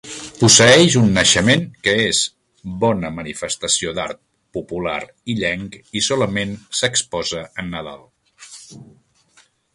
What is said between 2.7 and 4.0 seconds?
bona manifestació